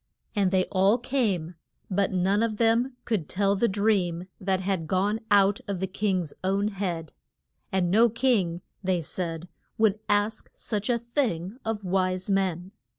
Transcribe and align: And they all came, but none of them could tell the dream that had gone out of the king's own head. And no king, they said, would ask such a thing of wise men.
And 0.35 0.49
they 0.49 0.65
all 0.71 0.97
came, 0.97 1.53
but 1.87 2.11
none 2.11 2.41
of 2.41 2.57
them 2.57 2.95
could 3.05 3.29
tell 3.29 3.55
the 3.55 3.67
dream 3.67 4.25
that 4.39 4.59
had 4.59 4.87
gone 4.87 5.19
out 5.29 5.59
of 5.67 5.79
the 5.79 5.85
king's 5.85 6.33
own 6.43 6.69
head. 6.69 7.13
And 7.71 7.91
no 7.91 8.09
king, 8.09 8.61
they 8.83 9.01
said, 9.01 9.47
would 9.77 9.99
ask 10.09 10.49
such 10.55 10.89
a 10.89 10.97
thing 10.97 11.55
of 11.63 11.83
wise 11.83 12.31
men. 12.31 12.71